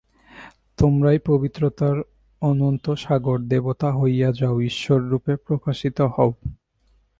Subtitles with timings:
[0.79, 1.97] তোমরাই পবিত্রতার
[2.41, 3.37] অনন্ত সাগর!
[3.47, 6.31] দেবতা হইয়া যাও, ঈশ্বররূপে প্রকাশিত হও।